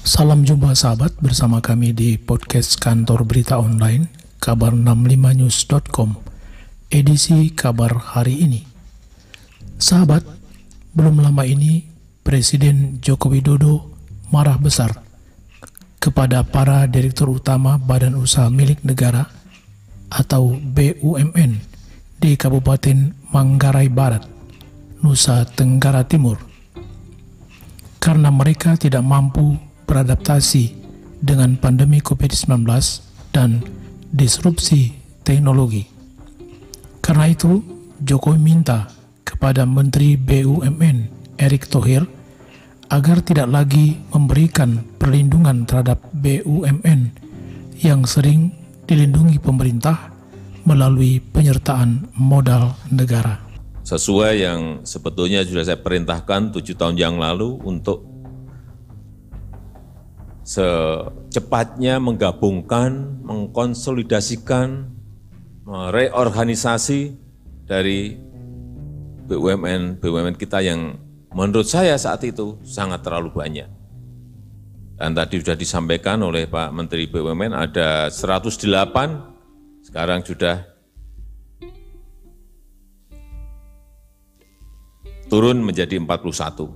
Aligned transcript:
Salam 0.00 0.48
jumpa 0.48 0.72
sahabat 0.72 1.20
bersama 1.20 1.60
kami 1.60 1.92
di 1.92 2.16
podcast 2.16 2.80
kantor 2.80 3.28
berita 3.28 3.60
online 3.60 4.08
kabar65news.com 4.40 6.16
edisi 6.88 7.52
kabar 7.52 8.16
hari 8.16 8.40
ini. 8.40 8.64
Sahabat, 9.76 10.24
belum 10.96 11.20
lama 11.20 11.44
ini 11.44 11.84
Presiden 12.24 13.04
Joko 13.04 13.28
Widodo 13.28 13.92
marah 14.32 14.56
besar 14.56 15.04
kepada 16.00 16.48
para 16.48 16.88
direktur 16.88 17.36
utama 17.36 17.76
Badan 17.76 18.16
Usaha 18.16 18.48
Milik 18.48 18.80
Negara 18.80 19.28
atau 20.08 20.56
BUMN 20.56 21.60
di 22.16 22.40
Kabupaten 22.40 23.28
Manggarai 23.36 23.92
Barat, 23.92 24.24
Nusa 25.04 25.44
Tenggara 25.44 26.08
Timur 26.08 26.40
karena 28.00 28.32
mereka 28.32 28.80
tidak 28.80 29.04
mampu 29.04 29.60
beradaptasi 29.90 30.70
dengan 31.18 31.58
pandemi 31.58 31.98
COVID-19 31.98 32.62
dan 33.34 33.58
disrupsi 34.14 34.94
teknologi. 35.26 35.90
Karena 37.02 37.26
itu, 37.26 37.58
Jokowi 37.98 38.38
minta 38.38 38.86
kepada 39.26 39.66
Menteri 39.66 40.14
BUMN 40.14 41.10
Erick 41.42 41.66
Thohir 41.66 42.06
agar 42.90 43.18
tidak 43.22 43.50
lagi 43.50 43.98
memberikan 44.14 44.82
perlindungan 44.98 45.66
terhadap 45.66 45.98
BUMN 46.14 47.10
yang 47.82 48.06
sering 48.06 48.54
dilindungi 48.86 49.38
pemerintah 49.42 50.10
melalui 50.66 51.22
penyertaan 51.22 52.10
modal 52.18 52.74
negara. 52.90 53.38
Sesuai 53.86 54.32
yang 54.38 54.60
sebetulnya 54.86 55.42
sudah 55.42 55.64
saya 55.66 55.80
perintahkan 55.80 56.54
tujuh 56.54 56.78
tahun 56.78 56.94
yang 56.98 57.16
lalu 57.18 57.58
untuk 57.64 58.09
secepatnya 60.42 62.00
menggabungkan, 62.00 63.22
mengkonsolidasikan, 63.22 64.88
mereorganisasi 65.64 67.14
dari 67.68 68.18
BUMN 69.30 70.02
BUMN 70.02 70.34
kita 70.34 70.58
yang 70.58 70.98
menurut 71.30 71.70
saya 71.70 71.94
saat 71.94 72.26
itu 72.26 72.58
sangat 72.66 73.06
terlalu 73.06 73.30
banyak. 73.30 73.70
Dan 75.00 75.16
tadi 75.16 75.40
sudah 75.40 75.56
disampaikan 75.56 76.20
oleh 76.20 76.44
Pak 76.44 76.76
Menteri 76.76 77.08
BUMN 77.08 77.56
ada 77.56 78.12
108, 78.12 79.86
sekarang 79.86 80.20
sudah 80.26 80.66
turun 85.30 85.62
menjadi 85.62 85.96
41. 85.96 86.74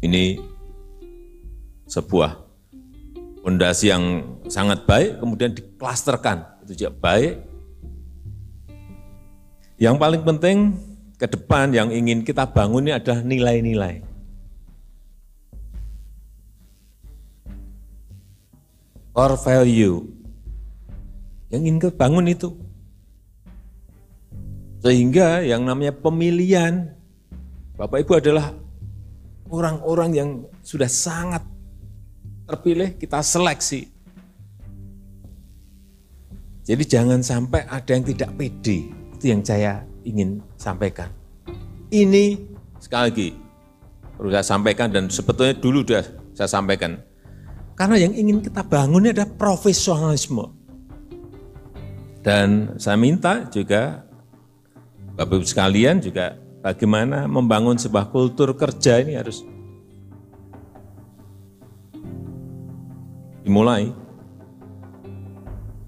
Ini 0.00 0.40
sebuah 1.90 2.38
fondasi 3.42 3.90
yang 3.90 4.22
sangat 4.46 4.86
baik, 4.86 5.18
kemudian 5.18 5.50
diklasterkan, 5.50 6.62
itu 6.62 6.86
juga 6.86 6.92
baik. 6.94 7.34
Yang 9.80 9.96
paling 9.98 10.22
penting 10.22 10.58
ke 11.18 11.26
depan 11.26 11.74
yang 11.74 11.90
ingin 11.90 12.22
kita 12.22 12.46
bangun 12.46 12.86
ini 12.86 12.92
adalah 12.94 13.20
nilai-nilai. 13.26 14.06
Core 19.10 19.36
value 19.42 20.06
yang 21.50 21.66
ingin 21.66 21.82
kita 21.82 21.92
bangun 21.98 22.30
itu. 22.30 22.54
Sehingga 24.80 25.44
yang 25.44 25.66
namanya 25.66 25.92
pemilihan 25.92 26.96
Bapak 27.76 28.00
Ibu 28.04 28.12
adalah 28.16 28.56
orang-orang 29.52 30.10
yang 30.14 30.30
sudah 30.64 30.88
sangat 30.88 31.44
terpilih, 32.50 32.98
kita 32.98 33.22
seleksi. 33.22 33.86
Jadi 36.66 36.84
jangan 36.86 37.22
sampai 37.22 37.66
ada 37.66 37.90
yang 37.94 38.04
tidak 38.04 38.30
pede, 38.34 38.90
itu 38.90 39.24
yang 39.26 39.42
saya 39.42 39.82
ingin 40.06 40.38
sampaikan. 40.54 41.10
Ini 41.90 42.38
sekali 42.78 43.04
lagi 43.10 43.28
perlu 44.14 44.30
saya 44.30 44.46
sampaikan 44.46 44.92
dan 44.92 45.08
sebetulnya 45.10 45.56
dulu 45.58 45.82
sudah 45.82 46.04
saya 46.36 46.50
sampaikan. 46.50 47.00
Karena 47.74 47.96
yang 47.96 48.12
ingin 48.12 48.44
kita 48.44 48.60
bangun 48.62 49.08
ini 49.08 49.16
adalah 49.16 49.32
profesionalisme. 49.34 50.52
Dan 52.20 52.76
saya 52.76 53.00
minta 53.00 53.48
juga 53.48 54.04
Bapak 55.16 55.40
Ibu 55.40 55.46
sekalian 55.48 56.04
juga 56.04 56.36
bagaimana 56.60 57.24
membangun 57.24 57.80
sebuah 57.80 58.12
kultur 58.12 58.52
kerja 58.52 59.00
ini 59.00 59.16
harus 59.16 59.40
dimulai. 63.50 63.90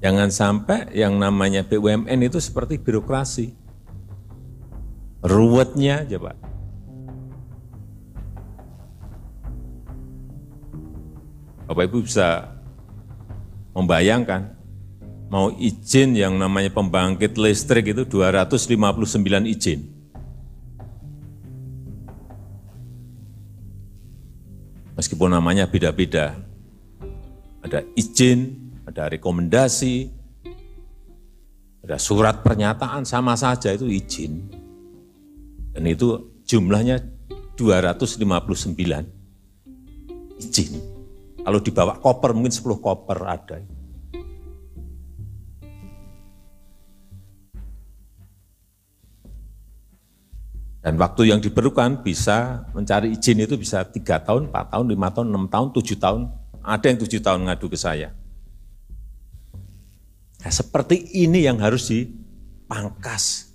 Jangan 0.02 0.34
sampai 0.34 0.90
yang 0.98 1.14
namanya 1.14 1.62
BUMN 1.62 2.26
itu 2.26 2.42
seperti 2.42 2.82
birokrasi. 2.82 3.54
Ruwetnya 5.22 6.02
aja 6.02 6.18
Pak. 6.18 6.36
Bapak 11.70 11.84
Ibu 11.86 12.02
bisa 12.02 12.50
membayangkan 13.78 14.58
mau 15.30 15.54
izin 15.54 16.18
yang 16.18 16.34
namanya 16.34 16.74
pembangkit 16.74 17.38
listrik 17.38 17.94
itu 17.94 18.02
259 18.02 19.46
izin. 19.46 19.86
Meskipun 24.98 25.30
namanya 25.32 25.70
beda-beda, 25.70 26.36
ada 27.72 27.88
izin, 27.97 28.53
ada 28.84 29.09
rekomendasi, 29.09 30.12
ada 31.81 31.97
surat 31.97 32.44
pernyataan 32.44 33.09
sama 33.09 33.33
saja 33.33 33.72
itu 33.72 33.88
izin. 33.88 34.44
Dan 35.72 35.88
itu 35.88 36.37
jumlahnya 36.44 37.00
259 37.56 38.77
izin. 40.37 40.72
Kalau 41.41 41.65
dibawa 41.65 41.97
koper 41.97 42.37
mungkin 42.37 42.53
10 42.53 42.77
koper 42.77 43.19
ada. 43.25 43.65
Dan 50.83 50.99
waktu 51.00 51.33
yang 51.33 51.41
diperlukan 51.41 52.04
bisa 52.04 52.69
mencari 52.77 53.16
izin 53.16 53.49
itu 53.49 53.56
bisa 53.56 53.81
tiga 53.89 54.21
tahun, 54.21 54.53
empat 54.53 54.77
tahun, 54.77 54.93
lima 54.93 55.09
tahun, 55.09 55.33
enam 55.33 55.49
tahun, 55.49 55.72
tujuh 55.72 55.97
tahun, 55.97 56.41
ada 56.62 56.84
yang 56.86 56.98
tujuh 57.02 57.18
tahun 57.18 57.50
ngadu 57.50 57.66
ke 57.66 57.78
saya. 57.78 58.14
Nah, 60.42 60.50
seperti 60.50 61.22
ini 61.22 61.46
yang 61.46 61.58
harus 61.62 61.90
dipangkas. 61.90 63.54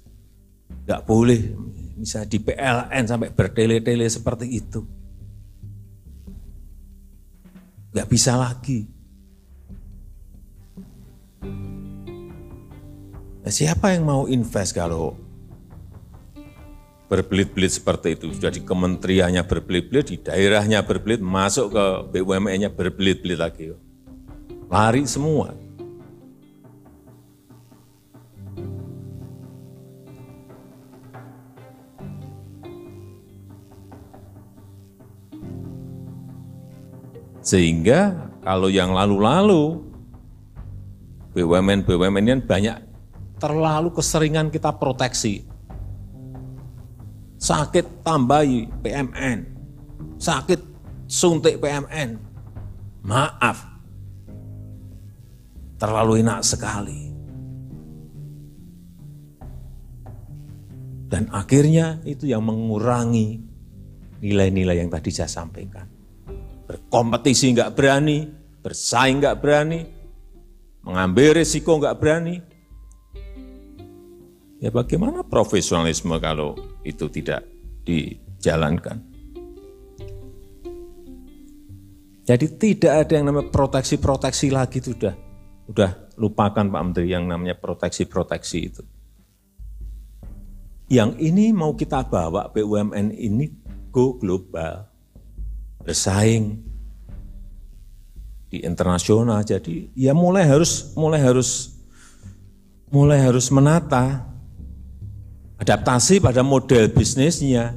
Enggak 0.83 1.03
boleh 1.03 1.55
bisa 1.99 2.23
di 2.23 2.39
PLN 2.39 3.03
sampai 3.07 3.31
bertele-tele 3.31 4.07
seperti 4.07 4.47
itu. 4.47 4.83
Enggak 7.91 8.07
bisa 8.07 8.39
lagi. 8.39 8.87
Nah, 13.43 13.51
siapa 13.51 13.95
yang 13.95 14.03
mau 14.03 14.27
invest 14.27 14.75
kalau 14.75 15.26
berbelit-belit 17.07 17.71
seperti 17.71 18.19
itu. 18.19 18.35
Sudah 18.35 18.51
di 18.51 18.61
kementeriannya 18.61 19.43
berbelit-belit, 19.47 20.11
di 20.11 20.17
daerahnya 20.19 20.83
berbelit, 20.83 21.23
masuk 21.23 21.71
ke 21.71 21.85
BUMN-nya 22.11 22.69
berbelit-belit 22.71 23.39
lagi. 23.39 23.71
Lari 24.67 25.07
semua. 25.07 25.55
Sehingga 37.47 38.27
kalau 38.43 38.67
yang 38.67 38.91
lalu-lalu, 38.91 39.79
BUMN-BUMN 41.31 42.23
ini 42.27 42.43
banyak 42.43 42.75
terlalu 43.39 43.95
keseringan 43.95 44.51
kita 44.51 44.75
proteksi 44.75 45.47
sakit 47.47 48.03
tambahi 48.03 48.67
PMN, 48.83 49.39
sakit 50.19 50.59
suntik 51.07 51.63
PMN. 51.63 52.19
Maaf, 53.07 53.63
terlalu 55.79 56.19
enak 56.19 56.43
sekali. 56.43 57.07
Dan 61.07 61.31
akhirnya 61.31 62.03
itu 62.03 62.27
yang 62.27 62.43
mengurangi 62.43 63.39
nilai-nilai 64.19 64.83
yang 64.83 64.91
tadi 64.91 65.07
saya 65.07 65.31
sampaikan. 65.31 65.87
Berkompetisi 66.67 67.55
nggak 67.55 67.71
berani, 67.79 68.27
bersaing 68.59 69.23
nggak 69.23 69.39
berani, 69.39 69.87
mengambil 70.83 71.39
risiko 71.39 71.79
nggak 71.79 71.95
berani, 71.95 72.43
Ya 74.57 74.73
bagaimana 74.73 75.21
profesionalisme 75.21 76.17
kalau 76.17 76.57
itu 76.81 77.05
tidak 77.13 77.45
dijalankan? 77.85 79.05
Jadi 82.27 82.45
tidak 82.59 83.07
ada 83.07 83.13
yang 83.15 83.31
namanya 83.31 83.47
proteksi-proteksi 83.53 84.51
lagi 84.51 84.83
itu 84.83 84.91
sudah 84.97 85.15
udah 85.71 86.11
lupakan 86.19 86.67
Pak 86.67 86.83
Menteri 86.83 87.07
yang 87.13 87.23
namanya 87.23 87.55
proteksi-proteksi 87.55 88.59
itu. 88.59 88.83
Yang 90.91 91.15
ini 91.23 91.55
mau 91.55 91.71
kita 91.77 92.03
bawa 92.07 92.51
BUMN 92.51 93.15
ini 93.15 93.47
go 93.93 94.19
global, 94.19 94.91
bersaing 95.85 96.59
di 98.51 98.59
internasional. 98.65 99.39
Jadi 99.47 99.95
ya 99.95 100.11
mulai 100.11 100.43
harus 100.43 100.91
mulai 100.99 101.23
harus 101.23 101.79
mulai 102.91 103.23
harus 103.23 103.47
menata 103.51 104.26
adaptasi 105.57 106.21
pada 106.21 106.45
model 106.45 106.89
bisnisnya, 106.93 107.73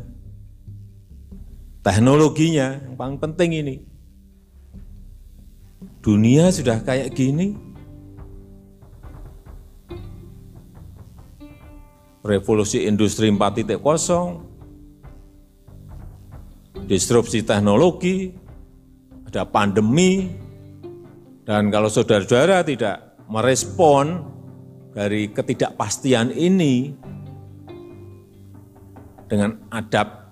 teknologinya 1.81 2.77
yang 2.77 2.97
paling 2.97 3.19
penting 3.19 3.50
ini. 3.56 3.77
Dunia 6.00 6.49
sudah 6.49 6.81
kayak 6.81 7.12
gini, 7.12 7.53
revolusi 12.25 12.88
industri 12.88 13.29
4.0, 13.29 13.77
disrupsi 16.88 17.44
teknologi, 17.44 18.33
ada 19.29 19.44
pandemi, 19.44 20.33
dan 21.44 21.69
kalau 21.69 21.93
saudara-saudara 21.93 22.65
tidak 22.65 23.21
merespon 23.29 24.25
dari 24.97 25.29
ketidakpastian 25.31 26.33
ini 26.33 26.97
dengan 29.31 29.55
adaptasi 29.71 30.27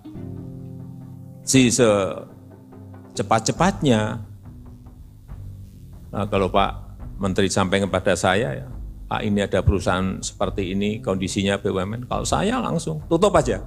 secepat-cepatnya, 1.71 4.19
nah 6.11 6.27
kalau 6.27 6.51
Pak 6.51 6.99
Menteri 7.23 7.47
sampaikan 7.47 7.87
kepada 7.87 8.19
saya, 8.19 8.59
ya, 8.59 8.67
Pak 9.07 9.23
ini 9.23 9.47
ada 9.47 9.63
perusahaan 9.63 10.19
seperti 10.19 10.75
ini, 10.75 10.99
kondisinya 10.99 11.63
BUMN, 11.63 12.11
kalau 12.11 12.27
saya 12.27 12.59
langsung 12.59 12.99
tutup 13.07 13.31
aja. 13.39 13.63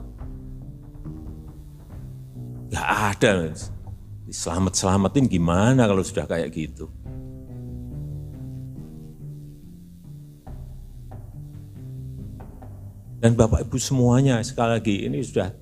Gak 2.72 2.88
ada, 3.16 3.51
selamat-selamatin 4.27 5.31
gimana 5.31 5.88
kalau 5.88 6.04
sudah 6.04 6.27
kayak 6.27 6.51
gitu. 6.51 6.92
Dan 13.22 13.38
Bapak 13.38 13.70
Ibu 13.70 13.78
semuanya 13.78 14.42
sekali 14.42 14.82
lagi 14.82 14.96
ini 15.06 15.22
sudah 15.22 15.54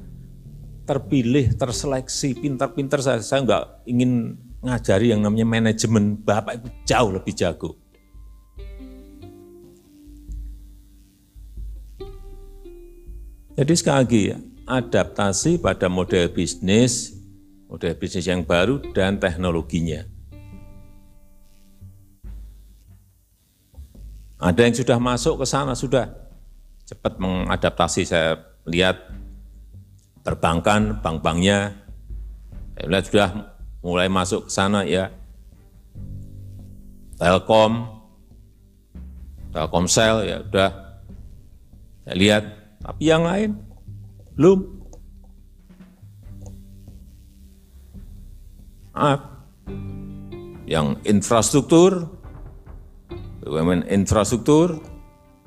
terpilih, 0.87 1.59
terseleksi, 1.59 2.39
pintar-pintar 2.39 3.03
saya, 3.03 3.19
saya 3.19 3.43
enggak 3.43 3.63
ingin 3.83 4.39
ngajari 4.63 5.11
yang 5.11 5.19
namanya 5.19 5.43
manajemen, 5.43 6.15
Bapak 6.23 6.55
Ibu 6.55 6.67
jauh 6.87 7.11
lebih 7.11 7.35
jago. 7.35 7.75
Jadi 13.59 13.73
sekali 13.75 13.97
lagi 14.07 14.23
adaptasi 14.63 15.59
pada 15.59 15.91
model 15.91 16.31
bisnis, 16.31 17.11
model 17.67 17.91
bisnis 17.99 18.23
yang 18.23 18.47
baru 18.47 18.79
dan 18.95 19.19
teknologinya. 19.19 20.07
Ada 24.39 24.63
yang 24.63 24.75
sudah 24.79 24.95
masuk 24.95 25.43
ke 25.43 25.45
sana, 25.45 25.75
sudah 25.75 26.28
cepat 26.89 27.21
mengadaptasi. 27.21 28.01
Saya 28.09 28.41
lihat 28.65 28.97
perbankan, 30.25 30.97
bank-banknya, 31.05 31.77
saya 32.73 32.85
lihat 32.89 33.05
sudah 33.05 33.29
mulai 33.85 34.09
masuk 34.09 34.49
ke 34.49 34.51
sana 34.51 34.81
ya. 34.81 35.13
Telkom, 37.21 37.85
Telkomsel 39.53 40.25
ya 40.25 40.37
sudah 40.41 40.69
saya 42.09 42.15
lihat, 42.17 42.43
tapi 42.81 43.03
yang 43.05 43.21
lain 43.21 43.53
belum. 44.33 44.81
Maaf, 48.99 49.21
yang 50.67 50.99
infrastruktur, 51.07 52.11
BUMN 53.39 53.87
infrastruktur, 53.87 54.83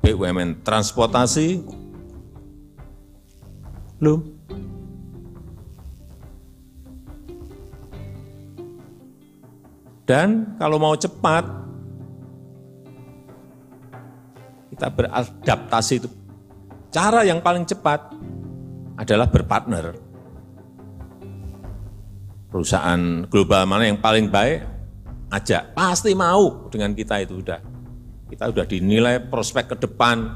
BUMN 0.03 0.67
transportasi, 0.67 1.63
belum. 4.03 4.19
Dan 10.03 10.59
kalau 10.59 10.75
mau 10.75 10.91
cepat, 10.99 11.47
kita 14.75 14.91
beradaptasi 14.91 15.93
itu. 16.03 16.11
Cara 16.91 17.23
yang 17.23 17.39
paling 17.39 17.63
cepat 17.63 18.11
adalah 18.99 19.31
berpartner. 19.31 19.95
Perusahaan 22.51 23.23
global 23.31 23.63
mana 23.63 23.87
yang 23.87 24.03
paling 24.03 24.27
baik, 24.27 24.67
ajak. 25.31 25.71
Pasti 25.71 26.11
mau 26.11 26.67
dengan 26.67 26.91
kita 26.91 27.23
itu 27.23 27.39
udah 27.39 27.72
kita 28.33 28.49
sudah 28.49 28.65
dinilai 28.65 29.21
prospek 29.29 29.77
ke 29.77 29.85
depan 29.85 30.33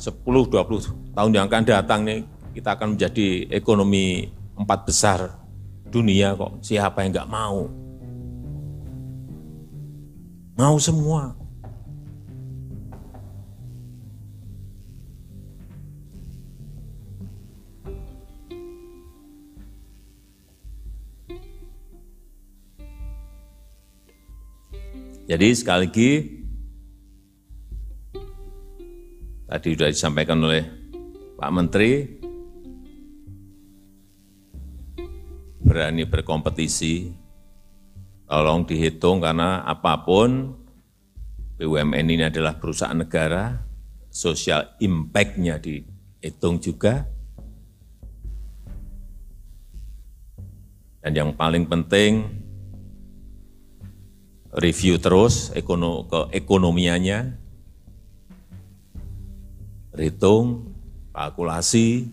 10-20 0.00 1.12
tahun 1.12 1.30
yang 1.36 1.44
akan 1.44 1.62
datang 1.68 2.08
nih, 2.08 2.24
kita 2.56 2.72
akan 2.72 2.96
menjadi 2.96 3.52
ekonomi 3.52 4.32
empat 4.56 4.88
besar 4.88 5.28
dunia 5.92 6.32
kok. 6.32 6.64
Siapa 6.64 7.04
yang 7.04 7.12
nggak 7.12 7.28
mau? 7.28 7.68
Mau 10.56 10.76
semua. 10.80 11.36
Jadi 25.28 25.48
sekali 25.56 25.88
lagi 25.88 26.41
Tadi 29.52 29.76
sudah 29.76 29.92
disampaikan 29.92 30.40
oleh 30.40 30.64
Pak 31.36 31.50
Menteri, 31.52 32.08
berani 35.60 36.08
berkompetisi, 36.08 37.12
tolong 38.24 38.64
dihitung 38.64 39.20
karena 39.20 39.60
apa 39.68 40.08
pun 40.08 40.56
BUMN 41.60 42.06
ini 42.16 42.24
adalah 42.32 42.56
perusahaan 42.56 42.96
negara, 42.96 43.60
social 44.08 44.72
impact-nya 44.80 45.60
dihitung 45.60 46.56
juga. 46.56 47.04
Dan 51.04 51.12
yang 51.12 51.36
paling 51.36 51.68
penting, 51.68 52.24
review 54.56 54.96
terus 54.96 55.52
ekono, 55.52 56.08
keekonomiannya, 56.08 57.41
berhitung, 59.92 60.72
kalkulasi, 61.12 62.08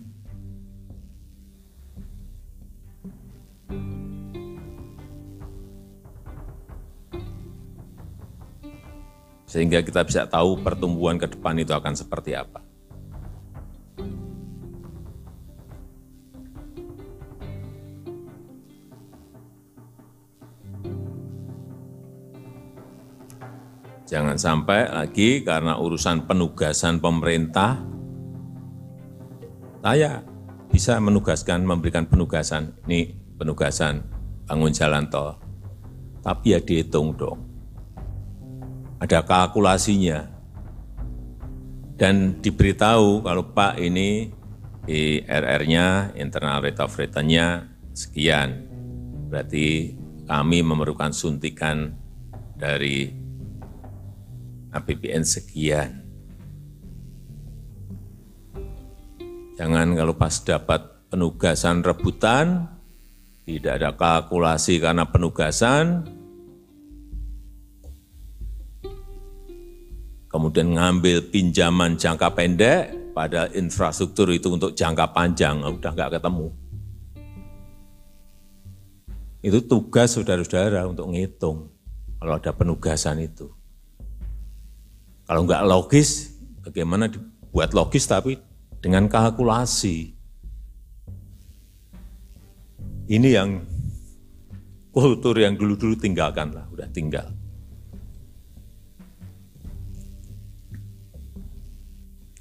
sehingga 9.50 9.82
kita 9.82 10.06
bisa 10.06 10.30
tahu 10.30 10.62
pertumbuhan 10.62 11.18
ke 11.18 11.26
depan 11.26 11.58
itu 11.58 11.74
akan 11.74 11.98
seperti 11.98 12.38
apa. 12.38 12.69
Jangan 24.10 24.34
sampai 24.34 24.90
lagi 24.90 25.46
karena 25.46 25.78
urusan 25.78 26.26
penugasan 26.26 26.98
pemerintah, 26.98 27.78
saya 29.86 30.26
bisa 30.66 30.98
menugaskan, 30.98 31.62
memberikan 31.62 32.10
penugasan, 32.10 32.74
ini 32.90 33.14
penugasan 33.38 34.02
bangun 34.50 34.74
jalan 34.74 35.06
tol. 35.06 35.38
Tapi 36.26 36.46
ya 36.50 36.58
dihitung 36.58 37.14
dong. 37.14 37.38
Ada 38.98 39.22
kalkulasinya. 39.22 40.26
Dan 41.94 42.42
diberitahu 42.42 43.22
kalau 43.22 43.54
Pak 43.54 43.78
ini 43.78 44.26
IRR-nya, 44.90 46.18
internal 46.18 46.66
rate 46.66 46.82
of 46.82 46.98
return-nya 46.98 47.62
sekian. 47.94 48.66
Berarti 49.30 49.94
kami 50.26 50.66
memerlukan 50.66 51.14
suntikan 51.14 51.94
dari 52.58 53.19
APBN 54.70 55.22
sekian. 55.26 56.06
Jangan 59.58 59.92
kalau 59.92 60.16
pas 60.16 60.32
dapat 60.40 61.10
penugasan 61.12 61.84
rebutan, 61.84 62.64
tidak 63.44 63.72
ada 63.76 63.90
kalkulasi 63.92 64.80
karena 64.80 65.04
penugasan, 65.04 66.06
kemudian 70.32 70.78
ngambil 70.78 71.28
pinjaman 71.28 72.00
jangka 72.00 72.32
pendek, 72.32 72.82
pada 73.10 73.50
infrastruktur 73.52 74.30
itu 74.32 74.54
untuk 74.54 74.72
jangka 74.72 75.12
panjang, 75.12 75.60
udah 75.60 75.92
nggak 75.92 76.16
ketemu. 76.16 76.48
Itu 79.44 79.60
tugas 79.64 80.16
saudara-saudara 80.16 80.88
untuk 80.88 81.10
ngitung 81.12 81.68
kalau 82.16 82.36
ada 82.38 82.52
penugasan 82.56 83.20
itu. 83.20 83.59
Kalau 85.30 85.46
nggak 85.46 85.62
logis, 85.62 86.34
bagaimana 86.66 87.06
dibuat 87.06 87.70
logis 87.70 88.02
tapi 88.02 88.34
dengan 88.82 89.06
kalkulasi. 89.06 90.10
Ini 93.06 93.28
yang 93.38 93.62
kultur 94.90 95.38
yang 95.38 95.54
dulu-dulu 95.54 95.94
tinggalkan 95.94 96.50
lah, 96.50 96.66
udah 96.74 96.90
tinggal. 96.90 97.30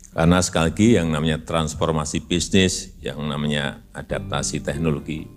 Karena 0.10 0.42
sekali 0.42 0.74
lagi 0.74 0.88
yang 0.98 1.14
namanya 1.14 1.46
transformasi 1.46 2.26
bisnis, 2.26 2.98
yang 3.06 3.22
namanya 3.22 3.86
adaptasi 3.94 4.66
teknologi 4.66 5.30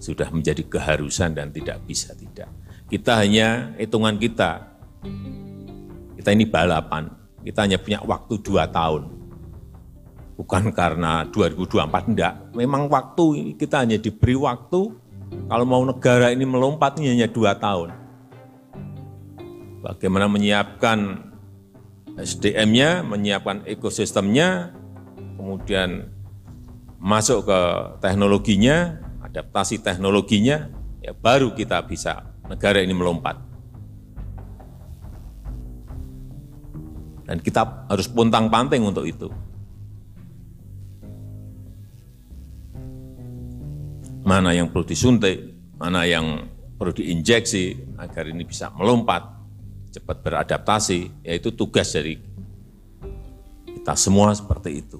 sudah 0.00 0.32
menjadi 0.32 0.64
keharusan 0.64 1.36
dan 1.36 1.52
tidak 1.52 1.76
bisa 1.84 2.16
tidak. 2.16 2.48
Kita 2.88 3.20
hanya 3.20 3.76
hitungan 3.76 4.16
kita, 4.16 4.80
kita 6.26 6.34
ini 6.34 6.50
balapan, 6.50 7.06
kita 7.46 7.62
hanya 7.62 7.78
punya 7.78 8.02
waktu 8.02 8.42
dua 8.42 8.66
tahun 8.66 9.14
bukan 10.34 10.74
karena 10.74 11.22
2024 11.30 11.86
enggak. 12.10 12.34
Memang 12.50 12.90
waktu 12.90 13.54
kita 13.54 13.86
hanya 13.86 13.94
diberi 13.94 14.34
waktu 14.34 14.90
kalau 15.46 15.62
mau 15.62 15.86
negara 15.86 16.34
ini 16.34 16.42
melompat 16.42 16.98
ini 16.98 17.14
hanya 17.14 17.30
dua 17.30 17.54
tahun. 17.54 17.94
Bagaimana 19.86 20.26
menyiapkan 20.26 21.30
SDM-nya, 22.18 23.06
menyiapkan 23.06 23.62
ekosistemnya, 23.62 24.74
kemudian 25.38 26.10
masuk 26.98 27.46
ke 27.46 27.60
teknologinya, 28.02 28.98
adaptasi 29.22 29.78
teknologinya, 29.78 30.74
ya 31.06 31.14
baru 31.14 31.54
kita 31.54 31.86
bisa 31.86 32.34
negara 32.50 32.82
ini 32.82 32.98
melompat. 32.98 33.45
Dan 37.26 37.42
kita 37.42 37.90
harus 37.90 38.06
puntang-panting 38.06 38.86
untuk 38.86 39.02
itu. 39.02 39.28
mana 44.26 44.50
yang 44.50 44.66
perlu 44.74 44.82
disuntik, 44.82 45.38
mana 45.78 46.02
yang 46.02 46.50
perlu 46.74 46.90
diinjeksi 46.90 47.94
agar 47.94 48.26
ini 48.26 48.42
bisa 48.42 48.74
melompat, 48.74 49.22
cepat 49.94 50.18
beradaptasi, 50.18 51.22
yaitu 51.22 51.54
tugas 51.54 51.94
dari 51.94 52.18
kita 53.70 53.94
semua 53.94 54.34
seperti 54.34 54.82
itu. 54.82 54.98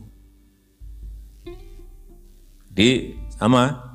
Di 2.71 3.18
sama 3.35 3.86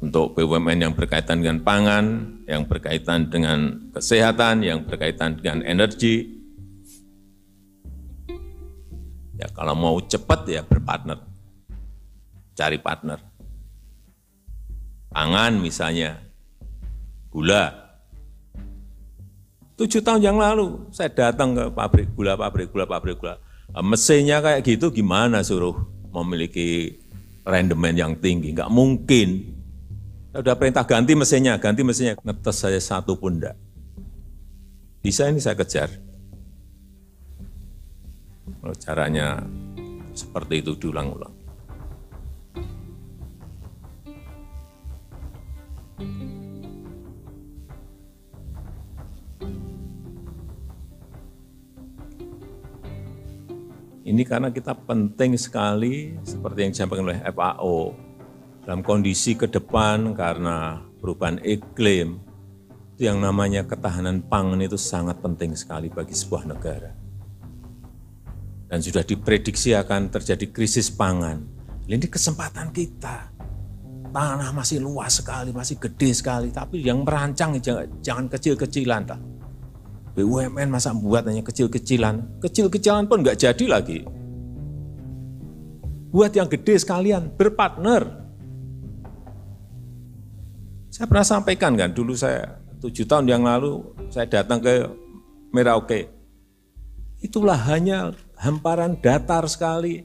untuk 0.00 0.32
BUMN 0.36 0.80
yang 0.90 0.94
berkaitan 0.96 1.44
dengan 1.44 1.60
pangan, 1.60 2.04
yang 2.48 2.64
berkaitan 2.64 3.28
dengan 3.28 3.92
kesehatan, 3.92 4.64
yang 4.64 4.88
berkaitan 4.88 5.36
dengan 5.36 5.60
energi. 5.64 6.40
Ya 9.36 9.48
kalau 9.52 9.76
mau 9.76 9.96
cepat 10.00 10.44
ya 10.48 10.60
berpartner 10.64 11.30
cari 12.60 12.76
partner. 12.76 13.16
Pangan 15.10 15.52
misalnya, 15.58 16.20
gula. 17.32 17.72
Tujuh 19.80 20.04
tahun 20.04 20.20
yang 20.20 20.36
lalu 20.36 20.92
saya 20.92 21.08
datang 21.08 21.56
ke 21.56 21.64
pabrik 21.72 22.12
gula, 22.12 22.36
pabrik 22.36 22.68
gula, 22.68 22.84
pabrik 22.84 23.16
gula. 23.16 23.40
Mesinnya 23.80 24.44
kayak 24.44 24.60
gitu 24.66 24.92
gimana 24.92 25.40
suruh 25.40 25.72
memiliki 26.12 27.00
rendemen 27.48 27.96
yang 27.96 28.12
tinggi? 28.20 28.52
Enggak 28.52 28.68
mungkin. 28.68 29.59
Saya 30.30 30.46
udah 30.46 30.54
perintah 30.54 30.86
ganti 30.86 31.18
mesinnya, 31.18 31.58
ganti 31.58 31.82
mesinnya. 31.82 32.14
Ngetes 32.22 32.62
saya 32.62 32.78
satu 32.78 33.18
pun 33.18 33.42
enggak. 33.42 33.58
Bisa 35.02 35.26
ini 35.26 35.42
saya 35.42 35.58
kejar. 35.58 35.90
Kalau 38.62 38.76
caranya 38.78 39.42
seperti 40.14 40.62
itu 40.62 40.78
diulang-ulang. 40.78 41.34
Ini 54.06 54.22
karena 54.26 54.54
kita 54.54 54.78
penting 54.78 55.34
sekali 55.34 56.14
seperti 56.22 56.58
yang 56.62 56.70
disampaikan 56.70 57.06
oleh 57.10 57.18
FAO 57.34 58.09
dalam 58.70 58.86
kondisi 58.86 59.34
ke 59.34 59.50
depan 59.50 60.14
karena 60.14 60.78
perubahan 61.02 61.42
iklim 61.42 62.22
itu 62.94 63.02
yang 63.02 63.18
namanya 63.18 63.66
ketahanan 63.66 64.22
pangan 64.22 64.62
itu 64.62 64.78
sangat 64.78 65.18
penting 65.18 65.58
sekali 65.58 65.90
bagi 65.90 66.14
sebuah 66.14 66.46
negara. 66.46 66.94
Dan 68.70 68.78
sudah 68.78 69.02
diprediksi 69.02 69.74
akan 69.74 70.14
terjadi 70.14 70.54
krisis 70.54 70.86
pangan. 70.86 71.42
Ini 71.82 72.06
kesempatan 72.06 72.70
kita. 72.70 73.34
Tanah 74.14 74.54
masih 74.54 74.78
luas 74.78 75.18
sekali, 75.18 75.50
masih 75.50 75.74
gede 75.74 76.14
sekali, 76.14 76.54
tapi 76.54 76.78
yang 76.86 77.02
merancang 77.02 77.58
jangan, 77.98 78.30
kecil-kecilan. 78.30 79.02
BUMN 80.14 80.70
masa 80.70 80.94
buat 80.94 81.26
hanya 81.26 81.42
kecil-kecilan, 81.42 82.38
kecil-kecilan 82.38 83.10
pun 83.10 83.26
nggak 83.26 83.50
jadi 83.50 83.64
lagi. 83.66 84.06
Buat 86.14 86.38
yang 86.38 86.46
gede 86.46 86.78
sekalian, 86.78 87.34
berpartner. 87.34 88.29
Saya 91.00 91.08
pernah 91.08 91.24
sampaikan 91.24 91.72
kan, 91.80 91.96
dulu 91.96 92.12
saya 92.12 92.60
tujuh 92.76 93.08
tahun 93.08 93.24
yang 93.24 93.48
lalu 93.48 93.80
saya 94.12 94.28
datang 94.28 94.60
ke 94.60 94.84
Merauke. 95.48 96.12
Itulah 97.24 97.56
hanya 97.72 98.12
hamparan 98.36 99.00
datar 99.00 99.48
sekali. 99.48 100.04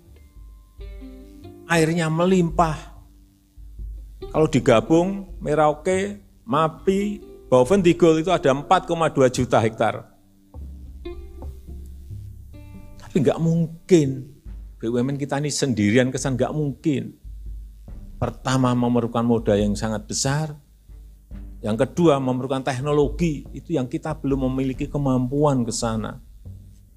Airnya 1.67 2.07
melimpah. 2.07 2.95
Kalau 4.31 4.47
digabung 4.47 5.35
Merauke, 5.43 6.23
Mapi, 6.47 7.19
Boven 7.51 7.83
Tigol 7.83 8.23
itu 8.23 8.31
ada 8.31 8.55
4,2 8.55 9.27
juta 9.35 9.59
hektar. 9.59 9.99
Tapi 13.03 13.15
nggak 13.19 13.43
mungkin 13.43 14.31
BUMN 14.79 15.19
kita 15.19 15.43
ini 15.43 15.51
sendirian 15.51 16.07
kesan 16.07 16.39
nggak 16.39 16.55
mungkin. 16.55 17.19
Pertama 18.15 18.71
memerlukan 18.71 19.27
modal 19.27 19.59
yang 19.59 19.75
sangat 19.75 20.07
besar, 20.07 20.55
yang 21.65 21.81
kedua 21.81 22.21
memerlukan 22.21 22.61
teknologi, 22.61 23.41
itu 23.49 23.73
yang 23.73 23.89
kita 23.89 24.13
belum 24.13 24.45
memiliki 24.53 24.85
kemampuan 24.85 25.65
ke 25.65 25.73
sana. 25.73 26.21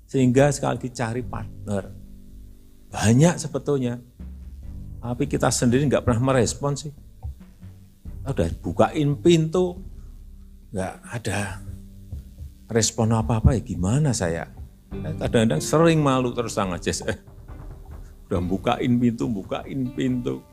Sehingga 0.04 0.52
sekali 0.52 0.76
lagi 0.76 0.90
cari 0.92 1.22
partner. 1.24 1.88
Banyak 2.92 3.40
sebetulnya, 3.40 3.96
tapi 5.00 5.24
kita 5.24 5.48
sendiri 5.48 5.88
nggak 5.88 6.04
pernah 6.04 6.20
merespon 6.20 6.76
sih. 6.76 6.92
Udah 8.28 8.52
bukain 8.60 9.16
pintu, 9.16 9.80
nggak 10.68 10.94
ada 11.16 11.64
respon 12.68 13.16
apa-apa 13.16 13.56
ya 13.56 13.64
gimana 13.64 14.12
saya. 14.12 14.52
Kadang-kadang 14.92 15.64
sering 15.64 16.04
malu 16.04 16.36
terus 16.36 16.60
aja 16.60 16.92
saya. 16.92 17.16
Udah 18.28 18.44
bukain 18.44 19.00
pintu, 19.00 19.24
bukain 19.32 19.88
pintu. 19.96 20.44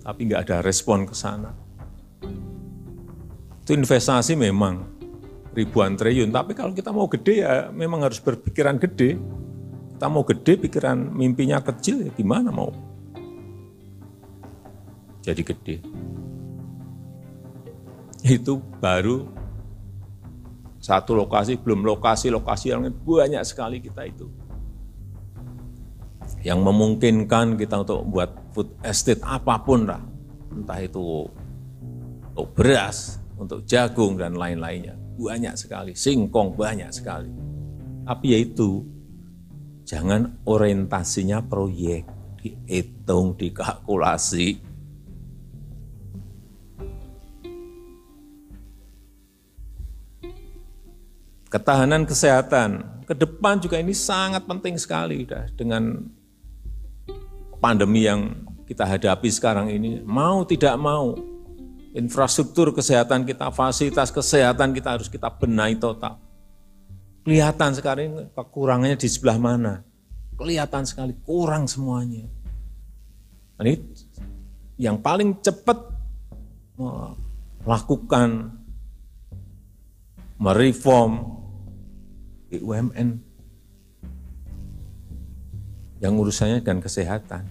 Tapi 0.00 0.20
nggak 0.28 0.42
ada 0.48 0.56
respon 0.64 1.04
ke 1.04 1.14
sana. 1.14 1.52
Itu 3.62 3.76
investasi 3.76 4.34
memang 4.34 5.00
ribuan 5.52 5.98
triliun, 5.98 6.30
tapi 6.30 6.54
kalau 6.54 6.72
kita 6.72 6.94
mau 6.94 7.10
gede 7.10 7.44
ya 7.44 7.68
memang 7.74 8.06
harus 8.06 8.18
berpikiran 8.22 8.80
gede. 8.80 9.20
Kita 9.94 10.08
mau 10.08 10.24
gede, 10.24 10.56
pikiran 10.56 10.96
mimpinya 10.96 11.60
kecil 11.60 12.08
ya 12.08 12.10
gimana 12.16 12.48
mau 12.48 12.72
jadi 15.20 15.42
gede 15.44 15.76
itu 18.20 18.60
baru 18.80 19.24
satu 20.80 21.12
lokasi, 21.12 21.60
belum 21.60 21.84
lokasi-lokasi 21.84 22.72
yang 22.72 22.88
banyak 22.88 23.44
sekali 23.44 23.84
kita 23.84 24.04
itu. 24.08 24.28
Yang 26.40 26.60
memungkinkan 26.62 27.58
kita 27.58 27.82
untuk 27.82 28.06
membuat 28.06 28.30
food 28.54 28.70
estate 28.86 29.20
apa 29.26 29.60
pun 29.60 29.90
lah. 29.90 30.02
Entah 30.50 30.80
itu 30.80 31.26
untuk 32.30 32.48
beras, 32.54 33.20
untuk 33.36 33.66
jagung, 33.66 34.16
dan 34.16 34.38
lain-lainnya. 34.38 34.96
Banyak 35.20 35.54
sekali, 35.58 35.92
singkong 35.92 36.56
banyak 36.56 36.88
sekali. 36.94 37.28
Tapi 38.08 38.26
ya 38.32 38.38
itu, 38.40 38.80
jangan 39.84 40.40
orientasinya 40.48 41.44
proyek 41.44 42.08
dihitung, 42.40 43.36
dikalkulasi. 43.36 44.70
Ketahanan 51.50 52.06
kesehatan 52.06 53.02
ke 53.10 53.14
depan 53.18 53.58
juga 53.58 53.82
ini 53.82 53.90
sangat 53.90 54.46
penting 54.46 54.78
sekali 54.78 55.26
dah 55.26 55.50
dengan 55.58 55.98
pandemi 57.60 58.08
yang 58.08 58.48
kita 58.64 58.88
hadapi 58.88 59.28
sekarang 59.28 59.68
ini 59.68 60.00
mau 60.00 60.42
tidak 60.48 60.74
mau 60.80 61.14
infrastruktur 61.92 62.72
kesehatan 62.72 63.28
kita, 63.28 63.52
fasilitas 63.52 64.08
kesehatan 64.08 64.72
kita 64.72 64.96
harus 64.96 65.06
kita 65.12 65.28
benahi 65.28 65.76
total. 65.76 66.18
Kelihatan 67.20 67.76
sekarang 67.76 68.32
kekurangannya 68.32 68.96
di 68.96 69.08
sebelah 69.10 69.36
mana. 69.36 69.84
Kelihatan 70.40 70.88
sekali 70.88 71.12
kurang 71.20 71.68
semuanya. 71.68 72.24
Ini 73.60 73.76
yang 74.80 74.96
paling 74.96 75.36
cepat 75.44 75.76
melakukan 77.60 78.56
mereform 80.40 81.12
BUMN 82.48 83.29
yang 86.00 86.16
urusannya 86.16 86.64
dengan 86.64 86.80
kesehatan. 86.80 87.44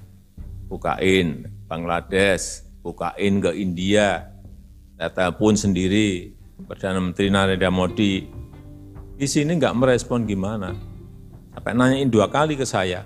Bukain 0.65 1.50
Bangladesh, 1.70 2.65
bukain 2.82 3.41
ke 3.41 3.53
India, 3.58 4.34
data 4.98 5.29
pun 5.34 5.53
sendiri, 5.53 6.34
Perdana 6.65 7.00
Menteri 7.00 7.29
Narendra 7.29 7.70
Modi, 7.70 8.25
di 9.15 9.27
sini 9.29 9.56
nggak 9.56 9.77
merespon 9.77 10.25
gimana. 10.25 10.74
Sampai 11.53 11.74
nanyain 11.77 12.10
dua 12.10 12.29
kali 12.29 12.58
ke 12.58 12.65
saya, 12.65 13.06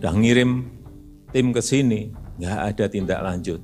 udah 0.00 0.12
ngirim 0.12 0.68
tim 1.32 1.52
ke 1.52 1.60
sini, 1.64 2.12
nggak 2.40 2.58
ada 2.72 2.84
tindak 2.88 3.20
lanjut. 3.24 3.60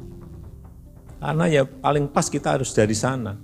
Karena 1.22 1.46
ya 1.46 1.62
paling 1.62 2.10
pas 2.10 2.26
kita 2.26 2.58
harus 2.58 2.74
dari 2.74 2.96
sana. 2.98 3.38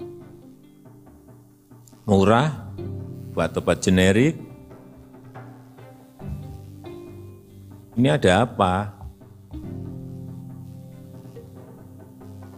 Murah, 2.08 2.72
buat 3.36 3.52
obat 3.54 3.84
generik. 3.84 4.47
Ini 7.98 8.14
ada 8.14 8.46
apa? 8.46 8.94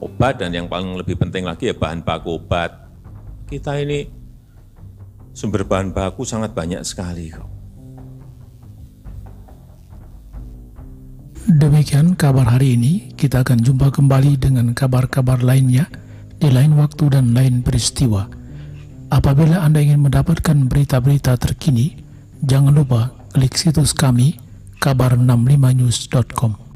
Obat 0.04 0.36
dan 0.36 0.52
yang 0.52 0.68
paling 0.68 1.00
lebih 1.00 1.16
penting 1.16 1.48
lagi 1.48 1.72
ya 1.72 1.74
bahan 1.76 2.04
baku 2.04 2.36
obat. 2.36 2.76
Kita 3.48 3.80
ini 3.80 4.04
sumber 5.32 5.64
bahan 5.64 5.96
baku 5.96 6.28
sangat 6.28 6.52
banyak 6.52 6.84
sekali 6.84 7.32
kok. 7.32 7.48
Demikian 11.48 12.20
kabar 12.20 12.60
hari 12.60 12.76
ini, 12.76 12.92
kita 13.16 13.40
akan 13.40 13.64
jumpa 13.64 13.88
kembali 13.96 14.36
dengan 14.36 14.76
kabar-kabar 14.76 15.40
lainnya 15.40 15.88
di 16.36 16.52
lain 16.52 16.76
waktu 16.76 17.16
dan 17.16 17.32
lain 17.32 17.64
peristiwa. 17.64 18.28
Apabila 19.08 19.64
Anda 19.64 19.80
ingin 19.80 20.04
mendapatkan 20.04 20.68
berita-berita 20.68 21.40
terkini, 21.40 21.96
jangan 22.44 22.76
lupa 22.76 23.16
klik 23.32 23.56
situs 23.56 23.96
kami 23.96 24.49
kabar65news.com. 24.80 26.69